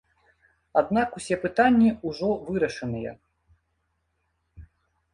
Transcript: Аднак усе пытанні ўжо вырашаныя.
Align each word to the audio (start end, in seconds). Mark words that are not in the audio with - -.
Аднак 0.81 1.07
усе 1.19 1.35
пытанні 1.43 1.89
ўжо 2.09 2.31
вырашаныя. 2.49 3.11